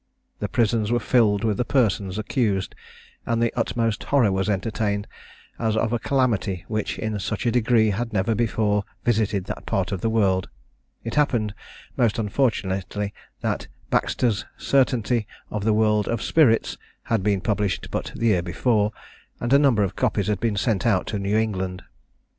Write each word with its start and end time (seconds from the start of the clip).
The 0.39 0.49
prisons 0.49 0.91
were 0.91 0.99
filled 0.99 1.43
with 1.43 1.57
the 1.57 1.63
persons 1.63 2.17
accused, 2.17 2.73
and 3.23 3.39
the 3.39 3.53
utmost 3.55 4.05
horror 4.05 4.31
was 4.31 4.49
entertained, 4.49 5.05
as 5.59 5.77
of 5.77 5.93
a 5.93 5.99
calamity 5.99 6.65
which 6.67 6.97
in 6.97 7.19
such 7.19 7.45
a 7.45 7.51
degree 7.51 7.91
had 7.91 8.11
never 8.11 8.33
before 8.33 8.83
visited 9.05 9.45
that 9.45 9.67
part 9.67 9.91
of 9.91 10.01
the 10.01 10.09
world. 10.09 10.49
It 11.03 11.13
happened, 11.13 11.53
most 11.97 12.17
unfortunately, 12.17 13.13
that 13.41 13.67
Baxter's 13.91 14.43
"Certainty 14.57 15.27
of 15.51 15.65
the 15.65 15.73
World 15.73 16.07
of 16.07 16.23
Spirits" 16.23 16.77
had 17.03 17.21
been 17.21 17.39
published 17.39 17.91
but 17.91 18.11
the 18.15 18.25
year 18.25 18.41
before, 18.41 18.91
and 19.39 19.53
a 19.53 19.59
number 19.59 19.83
of 19.83 19.95
copies 19.95 20.25
had 20.25 20.39
been 20.39 20.55
sent 20.55 20.83
out 20.83 21.05
to 21.09 21.19
New 21.19 21.37
England. 21.37 21.83